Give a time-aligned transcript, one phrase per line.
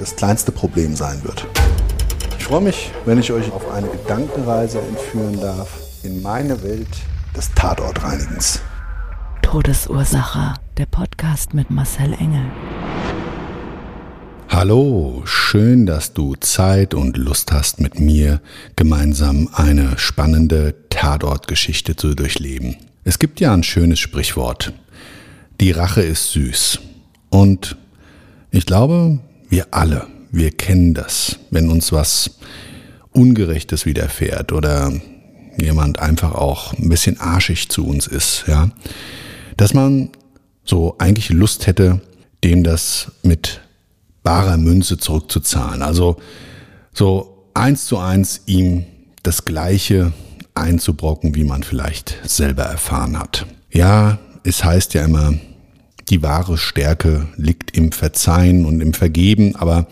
[0.00, 1.46] das kleinste Problem sein wird.
[2.38, 6.88] Ich freue mich, wenn ich euch auf eine Gedankenreise entführen darf in meine Welt
[7.36, 8.60] des Tatortreinigens.
[9.42, 10.54] Todesursache.
[10.78, 12.46] Der Podcast mit Marcel Engel.
[14.48, 18.40] Hallo, schön, dass du Zeit und Lust hast, mit mir
[18.76, 22.76] gemeinsam eine spannende Tatortgeschichte zu durchleben.
[23.04, 24.72] Es gibt ja ein schönes Sprichwort.
[25.60, 26.80] Die Rache ist süß.
[27.28, 27.76] Und
[28.50, 32.38] ich glaube, wir alle, wir kennen das, wenn uns was
[33.12, 34.92] Ungerechtes widerfährt oder
[35.60, 38.70] jemand einfach auch ein bisschen arschig zu uns ist, ja,
[39.56, 40.10] dass man
[40.64, 42.00] so eigentlich Lust hätte,
[42.44, 43.60] dem das mit
[44.22, 45.82] barer Münze zurückzuzahlen.
[45.82, 46.16] Also
[46.92, 48.84] so eins zu eins ihm
[49.22, 50.12] das Gleiche
[50.54, 53.46] einzubrocken, wie man vielleicht selber erfahren hat.
[53.72, 55.34] Ja, es heißt ja immer,
[56.08, 59.86] die wahre Stärke liegt im Verzeihen und im Vergeben, aber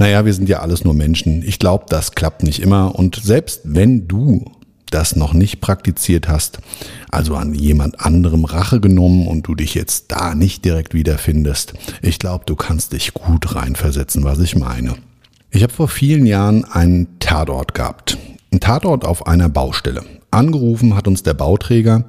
[0.00, 1.42] naja, wir sind ja alles nur Menschen.
[1.42, 2.94] Ich glaube, das klappt nicht immer.
[2.94, 4.50] Und selbst wenn du
[4.90, 6.60] das noch nicht praktiziert hast,
[7.10, 12.18] also an jemand anderem Rache genommen und du dich jetzt da nicht direkt wiederfindest, ich
[12.18, 14.94] glaube, du kannst dich gut reinversetzen, was ich meine.
[15.50, 18.16] Ich habe vor vielen Jahren einen Tatort gehabt.
[18.52, 20.02] Ein Tatort auf einer Baustelle.
[20.30, 22.04] Angerufen hat uns der Bauträger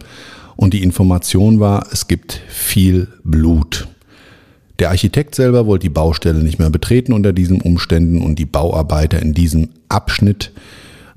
[0.61, 3.88] und die Information war, es gibt viel Blut.
[4.77, 9.19] Der Architekt selber wollte die Baustelle nicht mehr betreten unter diesen Umständen und die Bauarbeiter
[9.19, 10.51] in diesem Abschnitt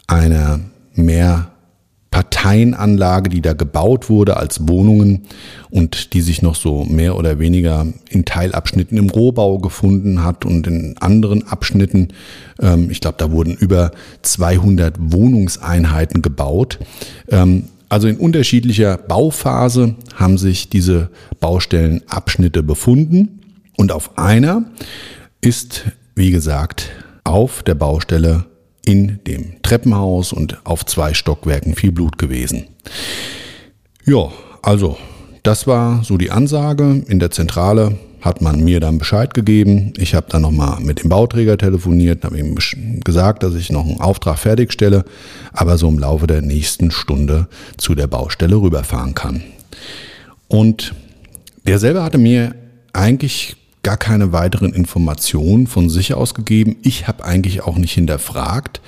[0.06, 0.60] einer
[0.94, 1.50] mehr
[2.10, 5.24] Parteienanlage, die da gebaut wurde als Wohnungen
[5.68, 10.66] und die sich noch so mehr oder weniger in Teilabschnitten im Rohbau gefunden hat und
[10.66, 12.08] in anderen Abschnitten,
[12.62, 13.90] ähm, ich glaube, da wurden über
[14.22, 16.78] 200 Wohnungseinheiten gebaut.
[17.28, 23.40] Ähm, also in unterschiedlicher Bauphase haben sich diese Baustellenabschnitte befunden
[23.76, 24.64] und auf einer
[25.40, 25.84] ist,
[26.16, 26.90] wie gesagt,
[27.22, 28.46] auf der Baustelle
[28.84, 32.64] in dem Treppenhaus und auf zwei Stockwerken viel Blut gewesen.
[34.04, 34.28] Ja,
[34.60, 34.96] also
[35.44, 37.04] das war so die Ansage.
[37.06, 39.92] In der Zentrale hat man mir dann Bescheid gegeben.
[39.98, 42.56] Ich habe dann nochmal mit dem Bauträger telefoniert, habe ihm
[43.04, 45.04] gesagt, dass ich noch einen Auftrag fertigstelle,
[45.52, 49.42] aber so im Laufe der nächsten Stunde zu der Baustelle rüberfahren kann.
[50.48, 50.94] Und
[51.66, 52.54] der selber hatte mir
[52.94, 56.76] eigentlich gar keine weiteren Informationen von sich aus gegeben.
[56.82, 58.80] Ich habe eigentlich auch nicht hinterfragt,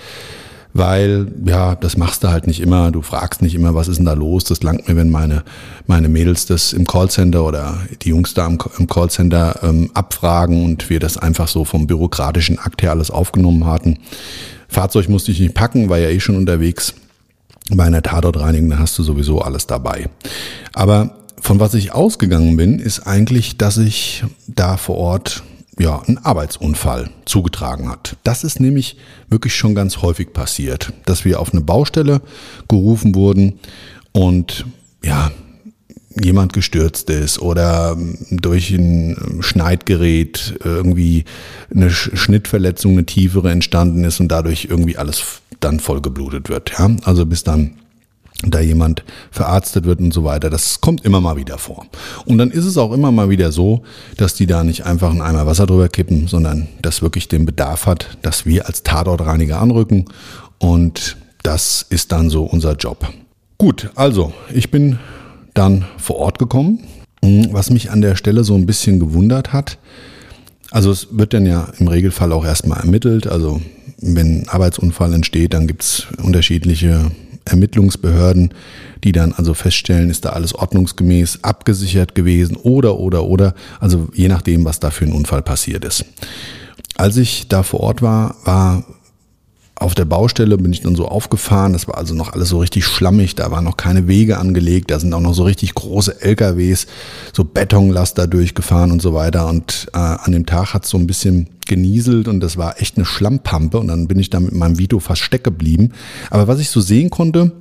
[0.77, 2.91] weil ja, das machst du halt nicht immer.
[2.91, 4.45] Du fragst nicht immer, was ist denn da los?
[4.45, 5.43] Das langt mir, wenn meine,
[5.87, 11.01] meine Mädels das im Callcenter oder die Jungs da im, Callcenter ähm, abfragen und wir
[11.01, 13.99] das einfach so vom bürokratischen Akt her alles aufgenommen hatten.
[14.69, 16.95] Fahrzeug musste ich nicht packen, war ja eh schon unterwegs.
[17.71, 20.09] Bei einer Tatortreinigung, da hast du sowieso alles dabei.
[20.73, 25.43] Aber von was ich ausgegangen bin, ist eigentlich, dass sich da vor Ort
[25.79, 28.17] ja, ein Arbeitsunfall zugetragen hat.
[28.25, 28.97] Das ist nämlich
[29.29, 32.23] wirklich schon ganz häufig passiert, dass wir auf eine Baustelle
[32.69, 33.59] gerufen wurden
[34.13, 34.65] und
[35.05, 35.31] ja,
[36.23, 37.97] jemand gestürzt ist oder
[38.31, 41.25] durch ein Schneidgerät irgendwie
[41.75, 46.73] eine Schnittverletzung, eine tiefere entstanden ist und dadurch irgendwie alles dann voll geblutet wird.
[46.79, 46.91] Ja?
[47.05, 47.73] Also bis dann
[48.45, 50.51] da jemand verarztet wird und so weiter.
[50.51, 51.87] Das kommt immer mal wieder vor.
[52.27, 53.83] Und dann ist es auch immer mal wieder so,
[54.17, 57.87] dass die da nicht einfach einen Eimer Wasser drüber kippen, sondern das wirklich den Bedarf
[57.87, 60.07] hat, dass wir als Tatortreiniger anrücken.
[60.59, 63.09] Und das ist dann so unser Job.
[63.59, 64.99] Gut, also ich bin
[65.55, 66.81] dann vor Ort gekommen.
[67.51, 69.79] Was mich an der Stelle so ein bisschen gewundert hat,
[70.71, 73.27] also es wird dann ja im Regelfall auch erstmal ermittelt.
[73.27, 73.61] Also
[73.99, 77.11] wenn ein Arbeitsunfall entsteht, dann gibt es unterschiedliche
[77.47, 78.53] Ermittlungsbehörden,
[79.05, 84.29] die dann also feststellen, ist da alles ordnungsgemäß abgesichert gewesen oder, oder, oder, also je
[84.29, 86.05] nachdem, was da für ein Unfall passiert ist.
[86.97, 88.85] Als ich da vor Ort war, war
[89.79, 91.75] auf der Baustelle bin ich dann so aufgefahren.
[91.75, 93.35] Das war also noch alles so richtig schlammig.
[93.35, 94.91] Da waren noch keine Wege angelegt.
[94.91, 96.87] Da sind auch noch so richtig große LKWs,
[97.35, 99.47] so Betonlaster durchgefahren und so weiter.
[99.49, 102.97] Und äh, an dem Tag hat es so ein bisschen genieselt und das war echt
[102.97, 103.79] eine Schlammpampe.
[103.79, 105.93] Und dann bin ich da mit meinem Vito fast stecken geblieben.
[106.31, 107.53] Aber was ich so sehen konnte,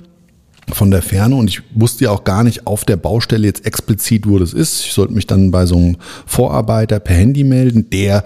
[0.72, 4.28] von der Ferne und ich wusste ja auch gar nicht auf der Baustelle jetzt explizit,
[4.28, 4.84] wo das ist.
[4.84, 5.96] Ich sollte mich dann bei so einem
[6.26, 7.88] Vorarbeiter per Handy melden.
[7.90, 8.24] Der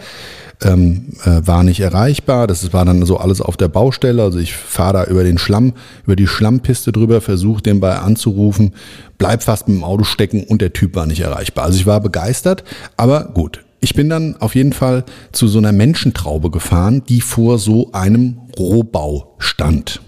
[0.63, 2.47] ähm, äh, war nicht erreichbar.
[2.47, 4.23] Das war dann so alles auf der Baustelle.
[4.23, 8.75] Also ich fahre da über den Schlamm, über die Schlammpiste drüber, versuche den bei anzurufen,
[9.19, 11.65] bleib fast mit dem Auto stecken und der Typ war nicht erreichbar.
[11.65, 12.65] Also ich war begeistert,
[12.97, 13.65] aber gut.
[13.83, 18.37] Ich bin dann auf jeden Fall zu so einer Menschentraube gefahren, die vor so einem
[18.59, 20.03] Rohbau stand.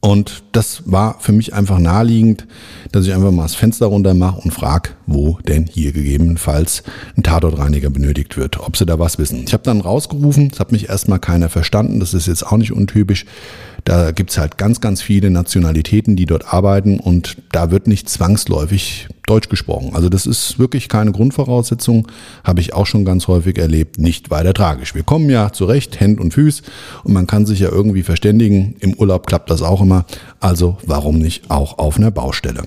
[0.00, 2.46] Und das war für mich einfach naheliegend,
[2.92, 6.82] dass ich einfach mal das Fenster runter mache und frage, wo denn hier gegebenenfalls
[7.16, 9.44] ein Tatortreiniger benötigt wird, ob sie da was wissen.
[9.46, 12.72] Ich habe dann rausgerufen, das hat mich erstmal keiner verstanden, das ist jetzt auch nicht
[12.72, 13.24] untypisch.
[13.84, 19.08] Da gibt's halt ganz, ganz viele Nationalitäten, die dort arbeiten und da wird nicht zwangsläufig
[19.26, 19.90] Deutsch gesprochen.
[19.94, 22.06] Also das ist wirklich keine Grundvoraussetzung,
[22.44, 24.94] habe ich auch schon ganz häufig erlebt, nicht weiter tragisch.
[24.94, 26.62] Wir kommen ja zurecht, Hand und Füß
[27.02, 28.76] und man kann sich ja irgendwie verständigen.
[28.80, 30.04] Im Urlaub klappt das auch immer,
[30.42, 32.62] also warum nicht auch auf einer Baustelle.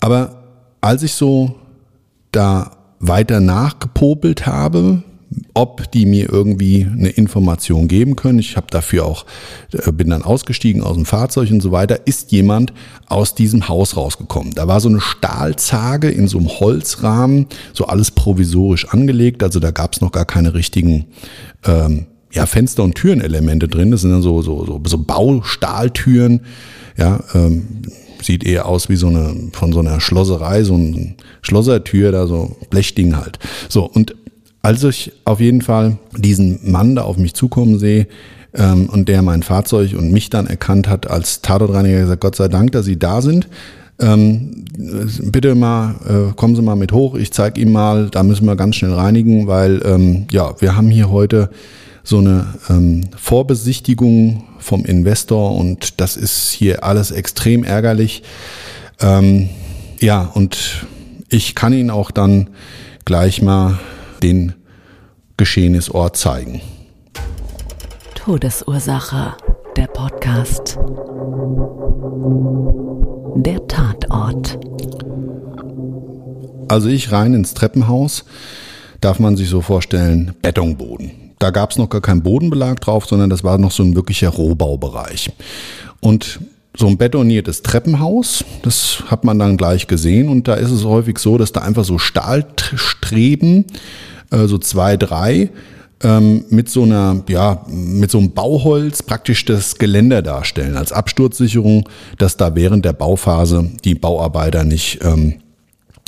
[0.00, 0.42] Aber
[0.80, 1.56] als ich so
[2.32, 5.02] da weiter nachgepopelt habe,
[5.52, 8.38] ob die mir irgendwie eine Information geben können.
[8.38, 9.26] Ich habe dafür auch,
[9.72, 12.72] äh, bin dann ausgestiegen aus dem Fahrzeug und so weiter, ist jemand
[13.06, 14.52] aus diesem Haus rausgekommen.
[14.54, 19.70] Da war so eine Stahlzage in so einem Holzrahmen, so alles provisorisch angelegt, also da
[19.70, 21.06] gab es noch gar keine richtigen
[21.64, 23.90] ähm, ja, Fenster- und Türenelemente drin.
[23.90, 26.40] Das sind dann so, so, so, so Baustahltüren,
[26.96, 27.66] ja, ähm,
[28.22, 32.56] sieht eher aus wie so eine, von so einer Schlosserei, so ein Schlossertür, da so
[32.70, 33.38] Blechding halt.
[33.68, 34.14] So, und
[34.62, 38.06] als ich auf jeden Fall diesen Mann da auf mich zukommen sehe,
[38.54, 42.48] ähm, und der mein Fahrzeug und mich dann erkannt hat als Tatortreiniger, gesagt, Gott sei
[42.48, 43.48] Dank, dass Sie da sind.
[44.00, 44.64] Ähm,
[45.22, 48.56] bitte mal, äh, kommen Sie mal mit hoch, ich zeige Ihnen mal, da müssen wir
[48.56, 51.50] ganz schnell reinigen, weil ähm, ja, wir haben hier heute
[52.04, 58.22] so eine ähm, Vorbesichtigung vom Investor und das ist hier alles extrem ärgerlich.
[59.00, 59.48] Ähm,
[60.00, 60.86] ja, und
[61.30, 62.50] ich kann Ihnen auch dann
[63.06, 63.78] gleich mal
[64.22, 64.52] den
[65.38, 66.60] Geschehnisort zeigen.
[68.14, 69.34] Todesursache,
[69.76, 70.78] der Podcast.
[73.36, 74.58] Der Tatort.
[76.68, 78.24] Also ich rein ins Treppenhaus,
[79.00, 81.23] darf man sich so vorstellen, Betonboden.
[81.44, 84.30] Da gab es noch gar keinen Bodenbelag drauf, sondern das war noch so ein wirklicher
[84.30, 85.30] Rohbaubereich.
[86.00, 86.40] Und
[86.74, 91.18] so ein betoniertes Treppenhaus, das hat man dann gleich gesehen und da ist es häufig
[91.18, 93.66] so, dass da einfach so Stahlstreben
[94.30, 95.50] äh, so zwei, drei,
[96.02, 101.86] ähm, mit so einer, ja, mit so einem Bauholz praktisch das Geländer darstellen als Absturzsicherung,
[102.16, 105.42] dass da während der Bauphase die Bauarbeiter nicht ähm,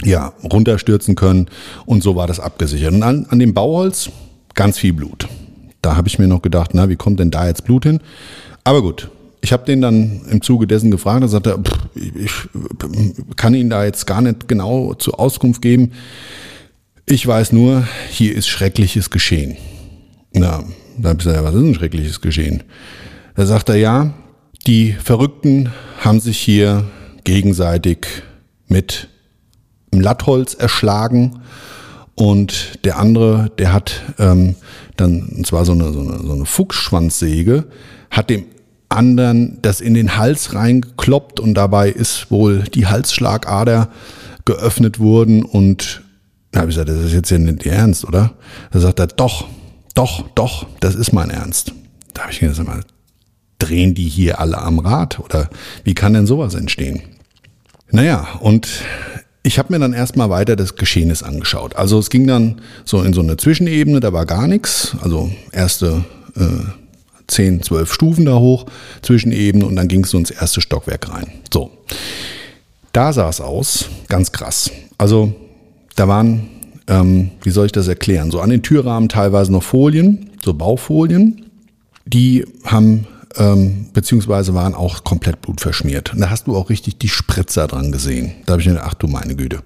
[0.02, 1.48] ja, runterstürzen können.
[1.84, 2.94] Und so war das abgesichert.
[2.94, 4.10] Und an, an dem Bauholz
[4.56, 5.28] ganz viel Blut.
[5.82, 8.00] Da habe ich mir noch gedacht, na, wie kommt denn da jetzt Blut hin?
[8.64, 9.08] Aber gut,
[9.40, 11.60] ich habe den dann im Zuge dessen gefragt, da sagt er,
[11.94, 12.32] ich
[13.36, 15.92] kann Ihnen da jetzt gar nicht genau zur Auskunft geben.
[17.04, 19.56] Ich weiß nur, hier ist Schreckliches geschehen.
[20.32, 20.64] Na,
[20.98, 22.64] da habe ich gesagt, was ist ein Schreckliches geschehen?
[23.36, 24.14] Da sagt er, ja,
[24.66, 25.70] die Verrückten
[26.00, 26.84] haben sich hier
[27.22, 28.06] gegenseitig
[28.66, 29.08] mit
[29.92, 31.42] einem Lattholz erschlagen
[32.16, 34.56] und der andere, der hat ähm,
[34.96, 37.64] dann, und zwar so eine, so, eine, so eine Fuchsschwanzsäge,
[38.10, 38.46] hat dem
[38.88, 43.90] anderen das in den Hals reingekloppt und dabei ist wohl die Halsschlagader
[44.44, 46.02] geöffnet worden und
[46.52, 48.32] da habe ich gesagt, das ist jetzt ja nicht Ernst, oder?
[48.70, 49.46] Da sagt er, doch,
[49.94, 51.72] doch, doch, das ist mein Ernst.
[52.14, 52.82] Da habe ich gesagt, mal,
[53.58, 55.18] drehen die hier alle am Rad?
[55.18, 55.50] Oder
[55.84, 57.02] wie kann denn sowas entstehen?
[57.90, 58.68] Naja, und
[59.46, 61.76] ich habe mir dann erstmal weiter das Geschehnis angeschaut.
[61.76, 64.96] Also es ging dann so in so eine Zwischenebene, da war gar nichts.
[65.02, 66.64] Also erste äh,
[67.28, 68.66] 10, 12 Stufen da hoch,
[69.02, 71.28] Zwischenebene und dann ging es so ins erste Stockwerk rein.
[71.52, 71.70] So,
[72.92, 74.72] da sah es aus, ganz krass.
[74.98, 75.32] Also
[75.94, 76.48] da waren,
[76.88, 81.46] ähm, wie soll ich das erklären, so an den Türrahmen teilweise noch Folien, so Baufolien,
[82.04, 83.06] die haben
[83.38, 86.12] ähm, beziehungsweise waren auch komplett blutverschmiert.
[86.12, 88.32] Und da hast du auch richtig die Spritzer dran gesehen.
[88.46, 89.62] Da habe ich mir gedacht, ach du meine Güte.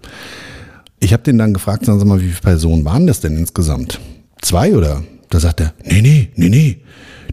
[0.98, 4.00] Ich habe den dann gefragt, sagen Sie mal, wie viele Personen waren das denn insgesamt?
[4.42, 5.02] Zwei oder?
[5.30, 6.82] Da sagt er, nee, nee, nee, nee,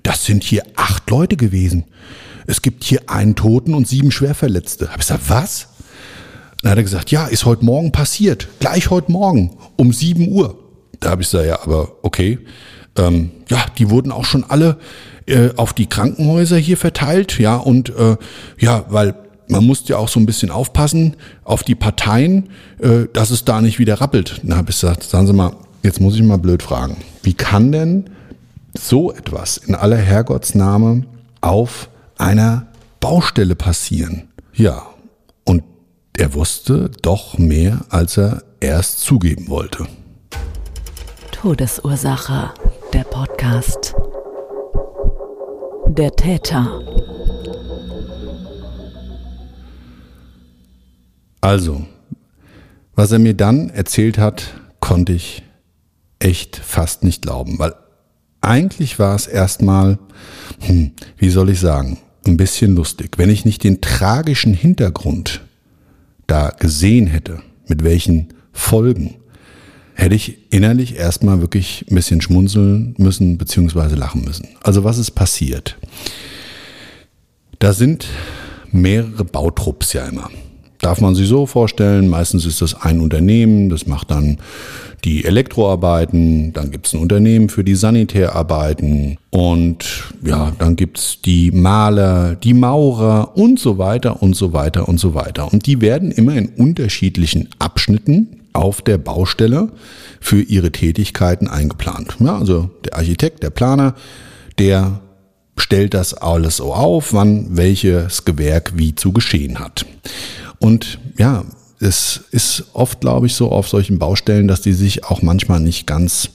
[0.04, 1.86] das sind hier acht Leute gewesen.
[2.46, 4.88] Es gibt hier einen Toten und sieben Schwerverletzte.
[4.88, 5.68] Hab ich gesagt, was?
[6.62, 8.48] Dann hat er gesagt, ja, ist heute Morgen passiert.
[8.60, 10.58] Gleich heute Morgen um 7 Uhr.
[11.00, 12.40] Da habe ich gesagt, ja, aber okay.
[12.98, 14.78] ähm, ja, die wurden auch schon alle
[15.28, 18.18] äh, auf die Krankenhäuser hier verteilt, ja, und äh,
[18.58, 19.16] ja, weil
[19.50, 23.62] man muss ja auch so ein bisschen aufpassen auf die Parteien, äh, dass es da
[23.62, 24.42] nicht wieder rappelt.
[24.44, 25.52] Na, habe ich gesagt, sagen Sie mal,
[25.84, 26.98] jetzt muss ich mal blöd fragen.
[27.24, 28.10] Wie kann denn
[28.78, 31.04] so etwas in aller Herrgottsname
[31.42, 32.68] auf einer
[33.00, 34.30] Baustelle passieren?
[34.54, 34.88] Ja,
[35.46, 35.64] und
[36.18, 39.86] er wusste doch mehr, als er erst zugeben wollte.
[41.32, 42.52] Todesursache,
[42.94, 43.94] der Podcast.
[45.90, 46.82] Der Täter.
[51.42, 51.86] Also,
[52.96, 55.44] was er mir dann erzählt hat, konnte ich
[56.20, 57.74] echt fast nicht glauben, weil
[58.42, 60.00] eigentlich war es erstmal,
[60.60, 65.42] hm, wie soll ich sagen, ein bisschen lustig, wenn ich nicht den tragischen Hintergrund
[66.28, 69.16] da gesehen hätte, mit welchen Folgen,
[69.98, 74.48] hätte ich innerlich erstmal wirklich ein bisschen schmunzeln müssen, beziehungsweise lachen müssen.
[74.64, 75.78] Also was ist passiert?
[77.60, 78.08] Da sind
[78.72, 80.30] mehrere Bautrupps ja immer
[80.80, 84.38] darf man sich so vorstellen, meistens ist das ein Unternehmen, das macht dann
[85.04, 91.22] die Elektroarbeiten, dann gibt es ein Unternehmen für die Sanitärarbeiten und ja, dann gibt es
[91.24, 95.52] die Maler, die Maurer und so weiter und so weiter und so weiter.
[95.52, 99.70] Und die werden immer in unterschiedlichen Abschnitten auf der Baustelle
[100.20, 102.18] für ihre Tätigkeiten eingeplant.
[102.20, 103.96] Ja, also der Architekt, der Planer,
[104.58, 105.00] der
[105.58, 109.86] stellt das alles so auf, wann welches Gewerk wie zu geschehen hat.
[110.60, 111.44] Und ja,
[111.80, 115.86] es ist oft, glaube ich, so auf solchen Baustellen, dass die sich auch manchmal nicht
[115.86, 116.30] ganz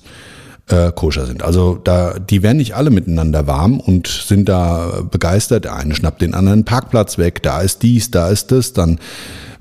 [0.68, 1.42] äh, koscher sind.
[1.42, 5.64] Also da, die werden nicht alle miteinander warm und sind da begeistert.
[5.64, 9.00] Der eine schnappt den anderen Parkplatz weg, da ist dies, da ist das, dann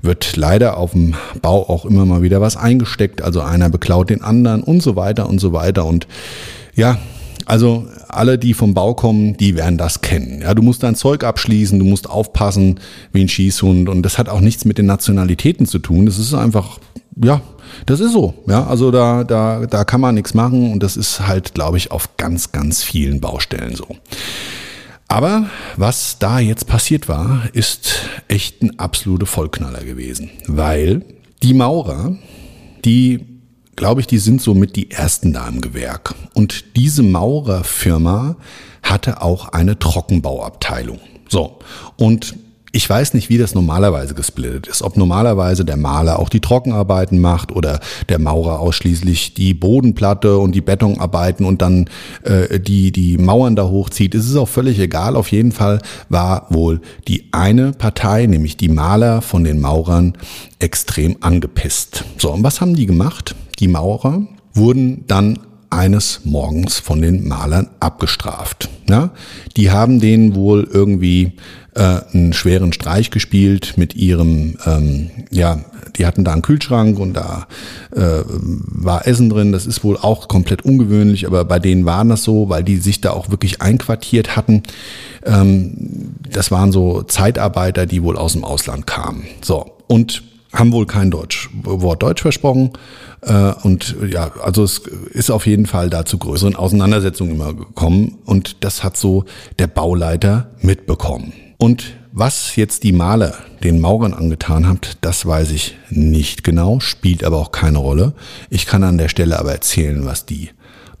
[0.02, 3.22] wird leider auf dem Bau auch immer mal wieder was eingesteckt.
[3.22, 5.86] Also einer beklaut den anderen und so weiter und so weiter.
[5.86, 6.06] Und
[6.74, 6.98] ja,
[7.46, 10.42] also alle, die vom Bau kommen, die werden das kennen.
[10.42, 12.80] Ja, du musst dein Zeug abschließen, du musst aufpassen
[13.12, 16.06] wie ein Schießhund und das hat auch nichts mit den Nationalitäten zu tun.
[16.06, 16.78] Das ist einfach,
[17.22, 17.40] ja,
[17.86, 18.34] das ist so.
[18.46, 21.90] Ja, also da, da, da kann man nichts machen und das ist halt, glaube ich,
[21.90, 23.86] auf ganz, ganz vielen Baustellen so.
[25.12, 25.44] Aber
[25.76, 31.04] was da jetzt passiert war, ist echt ein absoluter Vollknaller gewesen, weil
[31.42, 32.16] die Maurer,
[32.86, 33.26] die
[33.76, 36.14] glaube ich, die sind somit die ersten da im Gewerk.
[36.32, 38.36] Und diese Maurerfirma
[38.82, 41.00] hatte auch eine Trockenbauabteilung.
[41.28, 41.58] So.
[41.98, 42.34] Und
[42.72, 44.82] ich weiß nicht, wie das normalerweise gesplittet ist.
[44.82, 50.54] Ob normalerweise der Maler auch die Trockenarbeiten macht oder der Maurer ausschließlich die Bodenplatte und
[50.54, 51.90] die Betonarbeiten und dann
[52.22, 54.14] äh, die, die Mauern da hochzieht.
[54.14, 55.16] Es ist auch völlig egal.
[55.16, 60.14] Auf jeden Fall war wohl die eine Partei, nämlich die Maler von den Maurern,
[60.58, 62.04] extrem angepisst.
[62.16, 63.34] So, und was haben die gemacht?
[63.58, 64.22] Die Maurer
[64.54, 65.38] wurden dann
[65.72, 68.68] eines Morgens von den Malern abgestraft.
[68.88, 69.10] Ja,
[69.56, 71.32] die haben denen wohl irgendwie
[71.74, 75.60] äh, einen schweren Streich gespielt mit ihrem, ähm, ja,
[75.96, 77.46] die hatten da einen Kühlschrank und da
[77.94, 79.52] äh, war Essen drin.
[79.52, 83.00] Das ist wohl auch komplett ungewöhnlich, aber bei denen war das so, weil die sich
[83.00, 84.62] da auch wirklich einquartiert hatten.
[85.24, 89.24] Ähm, das waren so Zeitarbeiter, die wohl aus dem Ausland kamen.
[89.42, 92.72] So und haben wohl kein Deutsch, Wort Deutsch versprochen.
[93.22, 94.78] Äh, und ja, also es
[95.12, 98.18] ist auf jeden Fall da zu größeren Auseinandersetzungen immer gekommen.
[98.24, 99.24] Und das hat so
[99.58, 101.32] der Bauleiter mitbekommen.
[101.62, 107.22] Und was jetzt die Maler den Maurern angetan hat, das weiß ich nicht genau, spielt
[107.22, 108.14] aber auch keine Rolle.
[108.50, 110.50] Ich kann an der Stelle aber erzählen, was die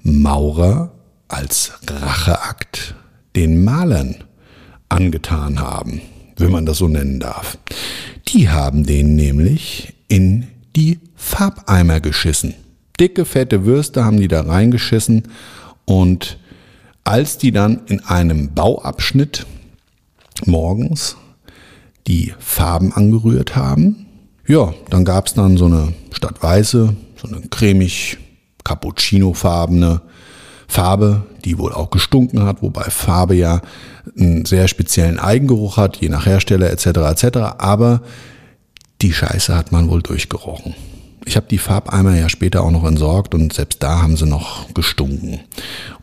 [0.04, 0.92] Maurer
[1.26, 2.94] als Racheakt
[3.34, 4.22] den Malern
[4.88, 6.00] angetan haben,
[6.36, 7.58] wenn man das so nennen darf.
[8.28, 12.54] Die haben den nämlich in die Farbeimer geschissen.
[13.00, 15.24] Dicke, fette Würste haben die da reingeschissen
[15.86, 16.38] und
[17.02, 19.44] als die dann in einem Bauabschnitt
[20.46, 21.16] morgens
[22.06, 24.06] die Farben angerührt haben,
[24.46, 28.18] ja, dann gab es dann so eine statt weiße, so eine cremig
[28.64, 30.02] cappuccino-farbene
[30.68, 33.60] Farbe, die wohl auch gestunken hat, wobei Farbe ja
[34.18, 36.86] einen sehr speziellen Eigengeruch hat, je nach Hersteller etc.
[36.86, 37.38] etc.
[37.58, 38.02] Aber
[39.00, 40.74] die Scheiße hat man wohl durchgerochen.
[41.24, 44.72] Ich habe die Farbeimer ja später auch noch entsorgt und selbst da haben sie noch
[44.74, 45.40] gestunken.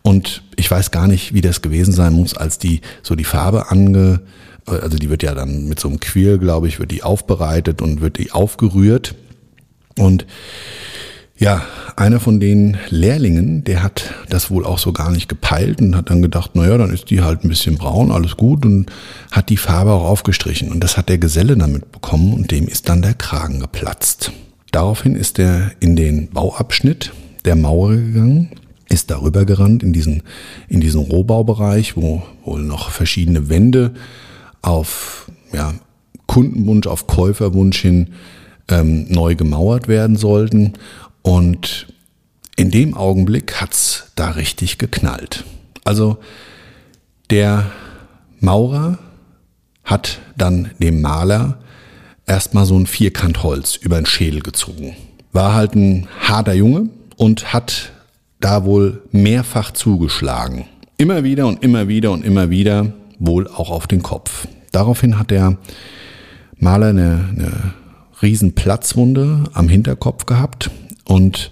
[0.02, 3.70] Und ich weiß gar nicht, wie das gewesen sein muss, als die so die Farbe
[3.70, 4.22] ange,
[4.66, 8.02] also die wird ja dann mit so einem Quirl, glaube ich, wird die aufbereitet und
[8.02, 9.16] wird die aufgerührt.
[9.98, 10.26] Und
[11.38, 11.64] ja,
[11.96, 16.10] einer von den Lehrlingen, der hat das wohl auch so gar nicht gepeilt und hat
[16.10, 18.92] dann gedacht, naja, dann ist die halt ein bisschen braun, alles gut und
[19.32, 20.70] hat die Farbe auch aufgestrichen.
[20.70, 24.32] Und das hat der Geselle damit bekommen und dem ist dann der Kragen geplatzt.
[24.72, 27.12] Daraufhin ist er in den Bauabschnitt
[27.46, 28.50] der Mauer gegangen
[28.90, 30.24] ist darüber gerannt in diesen,
[30.68, 33.94] in diesen Rohbaubereich, wo wohl noch verschiedene Wände
[34.62, 35.76] auf ja,
[36.26, 38.10] Kundenwunsch, auf Käuferwunsch hin
[38.68, 40.74] ähm, neu gemauert werden sollten.
[41.22, 41.88] Und
[42.56, 45.46] in dem Augenblick hat's da richtig geknallt.
[45.84, 46.18] Also
[47.30, 47.72] der
[48.40, 48.98] Maurer
[49.84, 51.60] hat dann dem Maler
[52.30, 54.96] erstmal so ein Vierkant Holz über den Schädel gezogen.
[55.34, 57.92] War halt ein harter Junge und hat
[58.40, 60.66] da wohl mehrfach zugeschlagen.
[60.98, 64.48] Immer wieder und immer wieder und immer wieder, wohl auch auf den Kopf.
[64.72, 65.58] Daraufhin hat der
[66.58, 67.74] Maler eine, eine
[68.22, 70.70] riesen Platzwunde am Hinterkopf gehabt
[71.06, 71.52] und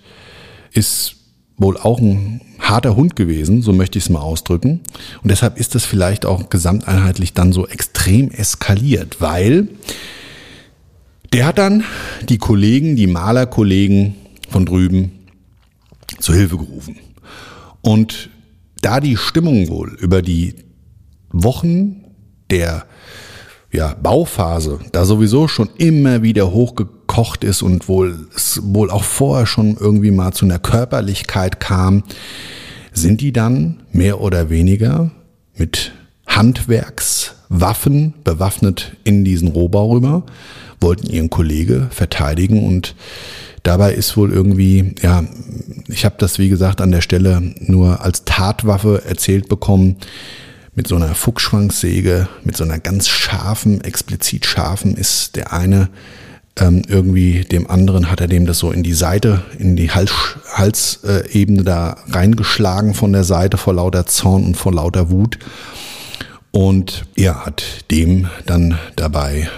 [0.72, 1.15] ist
[1.57, 4.81] wohl auch ein harter Hund gewesen, so möchte ich es mal ausdrücken.
[5.24, 9.69] Und deshalb ist das vielleicht auch gesamteinheitlich dann so extrem eskaliert, weil
[11.34, 11.84] der hat dann
[12.29, 14.15] die Kollegen, die Malerkollegen
[14.50, 15.12] von drüben
[16.19, 16.98] zur Hilfe gerufen.
[17.81, 18.29] Und
[18.81, 20.55] da die Stimmung wohl über die
[21.31, 22.03] Wochen
[22.50, 22.86] der
[23.72, 29.46] ja, Bauphase da sowieso schon immer wieder hochgekocht ist und wohl es wohl auch vorher
[29.46, 32.03] schon irgendwie mal zu einer Körperlichkeit kam,
[32.93, 35.12] sind die dann mehr oder weniger
[35.55, 35.91] mit
[37.49, 40.23] Handwerkswaffen bewaffnet in diesen Rohbau rüber,
[40.79, 42.95] wollten ihren Kollege verteidigen und
[43.63, 45.23] dabei ist wohl irgendwie, ja,
[45.87, 49.97] ich habe das wie gesagt an der Stelle nur als Tatwaffe erzählt bekommen,
[50.75, 55.89] mit so einer Fuchsschwanksäge, mit so einer ganz scharfen, explizit scharfen, ist der eine
[56.59, 60.11] ähm, irgendwie dem anderen hat er dem das so in die Seite, in die Hals,
[60.53, 65.39] Halsebene da reingeschlagen von der Seite vor lauter Zorn und vor lauter Wut.
[66.51, 69.49] Und er hat dem dann dabei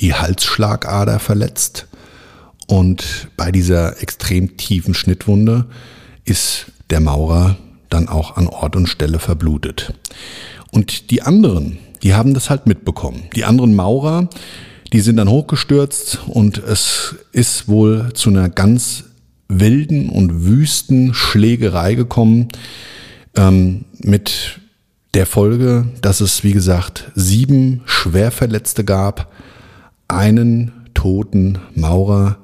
[0.00, 1.86] die Halsschlagader verletzt.
[2.66, 5.66] Und bei dieser extrem tiefen Schnittwunde
[6.24, 7.56] ist der Maurer
[7.88, 9.94] dann auch an Ort und Stelle verblutet.
[10.70, 13.24] Und die anderen, die haben das halt mitbekommen.
[13.34, 14.28] Die anderen Maurer,
[14.92, 19.04] die sind dann hochgestürzt und es ist wohl zu einer ganz
[19.48, 22.48] wilden und wüsten Schlägerei gekommen
[23.36, 24.60] ähm, mit
[25.14, 29.32] der Folge, dass es, wie gesagt, sieben Schwerverletzte gab,
[30.08, 32.38] einen toten Maurer,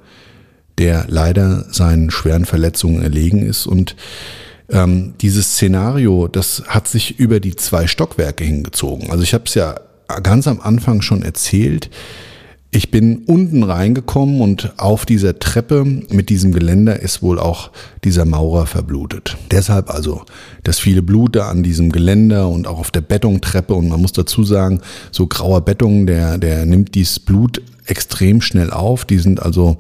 [0.79, 3.95] der leider seinen schweren Verletzungen erlegen ist und
[4.71, 9.11] ähm, dieses Szenario, das hat sich über die zwei Stockwerke hingezogen.
[9.11, 9.75] Also ich habe es ja
[10.23, 11.91] ganz am Anfang schon erzählt.
[12.75, 17.71] Ich bin unten reingekommen und auf dieser Treppe mit diesem Geländer ist wohl auch
[18.03, 19.37] dieser Maurer verblutet.
[19.51, 20.23] Deshalb also
[20.65, 24.13] das viele Blut da an diesem Geländer und auch auf der Bettungtreppe und man muss
[24.13, 24.81] dazu sagen,
[25.11, 29.05] so grauer Bettung, der, der nimmt dieses Blut extrem schnell auf.
[29.05, 29.79] Die sind also,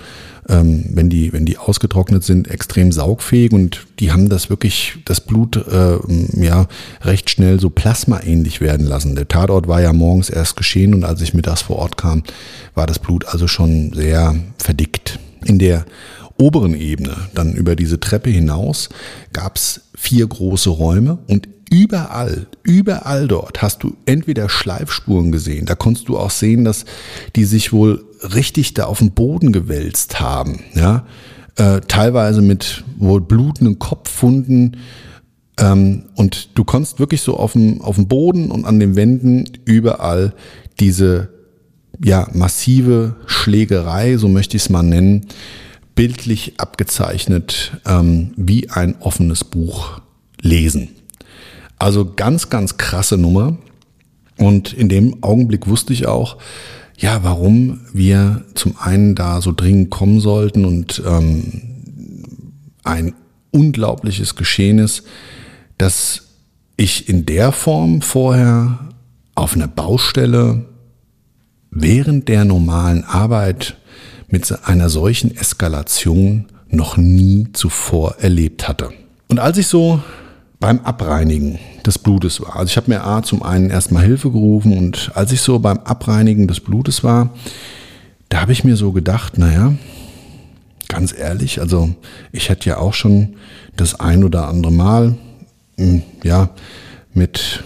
[0.49, 5.21] ähm, wenn die, wenn die ausgetrocknet sind, extrem saugfähig und die haben das wirklich, das
[5.21, 5.99] Blut äh,
[6.35, 6.67] ja
[7.03, 9.15] recht schnell so plasmaähnlich werden lassen.
[9.15, 12.23] Der Tatort war ja morgens erst geschehen und als ich mittags vor Ort kam,
[12.75, 15.19] war das Blut also schon sehr verdickt.
[15.45, 15.85] In der
[16.38, 18.88] oberen Ebene, dann über diese Treppe hinaus,
[19.33, 25.75] gab es vier große Räume und überall, überall dort hast du entweder Schleifspuren gesehen, da
[25.75, 26.85] konntest du auch sehen, dass
[27.35, 28.05] die sich wohl
[28.35, 31.07] richtig da auf den Boden gewälzt haben, ja,
[31.57, 34.77] äh, teilweise mit wohl blutenden Kopfwunden
[35.59, 39.49] ähm, und du konntest wirklich so auf dem, auf dem Boden und an den Wänden
[39.65, 40.35] überall
[40.79, 41.31] diese
[42.05, 45.27] ja, massive Schlägerei, so möchte ich es mal nennen,
[45.95, 50.03] bildlich abgezeichnet ähm, wie ein offenes Buch
[50.41, 50.89] lesen.
[51.83, 53.57] Also ganz, ganz krasse Nummer.
[54.38, 56.37] Und in dem Augenblick wusste ich auch,
[56.97, 62.53] ja, warum wir zum einen da so dringend kommen sollten und ähm,
[62.85, 63.14] ein
[63.51, 65.03] unglaubliches Geschehen ist,
[65.77, 66.29] dass
[66.77, 68.79] ich in der Form vorher
[69.35, 70.66] auf einer Baustelle
[71.73, 73.77] während der normalen Arbeit
[74.29, 78.90] mit einer solchen Eskalation noch nie zuvor erlebt hatte.
[79.27, 80.01] Und als ich so
[80.62, 82.55] beim Abreinigen des Blutes war.
[82.55, 85.79] Also ich habe mir A zum einen erstmal Hilfe gerufen und als ich so beim
[85.79, 87.31] Abreinigen des Blutes war,
[88.29, 89.75] da habe ich mir so gedacht, naja,
[90.87, 91.90] ganz ehrlich, also
[92.31, 93.35] ich hätte ja auch schon
[93.77, 95.16] das ein oder andere Mal,
[95.79, 96.51] hm, ja,
[97.12, 97.64] mit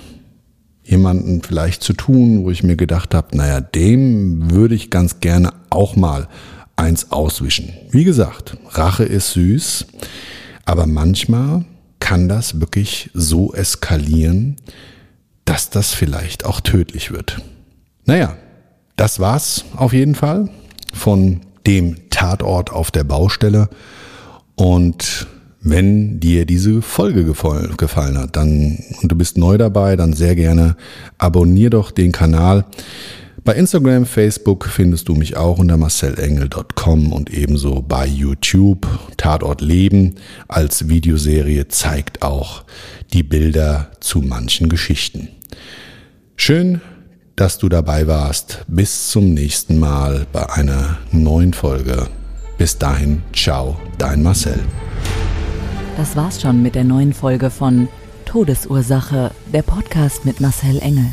[0.83, 5.53] jemanden vielleicht zu tun, wo ich mir gedacht habe, naja, dem würde ich ganz gerne
[5.69, 6.29] auch mal
[6.77, 7.75] eins auswischen.
[7.91, 9.87] Wie gesagt, Rache ist süß,
[10.65, 11.67] aber manchmal
[12.01, 14.57] kann das wirklich so eskalieren,
[15.45, 17.41] dass das vielleicht auch tödlich wird.
[18.05, 18.37] Naja,
[18.97, 20.49] das war's auf jeden Fall
[20.93, 23.69] von dem Tatort auf der Baustelle.
[24.55, 25.27] Und
[25.69, 30.77] Wenn dir diese Folge gefallen hat, dann und du bist neu dabei, dann sehr gerne
[31.19, 32.67] abonnier doch den Kanal.
[33.47, 38.89] Bei Instagram, Facebook findest du mich auch unter marcelengel.com und ebenso bei YouTube.
[39.17, 40.17] Tatort Leben
[40.49, 42.65] als Videoserie zeigt auch
[43.13, 45.29] die Bilder zu manchen Geschichten.
[46.35, 46.81] Schön,
[47.37, 48.65] dass du dabei warst.
[48.67, 52.09] Bis zum nächsten Mal bei einer neuen Folge.
[52.59, 54.59] Bis dahin, ciao, dein Marcel.
[55.97, 57.87] Das war's schon mit der neuen Folge von
[58.25, 61.13] Todesursache, der Podcast mit Marcel Engel.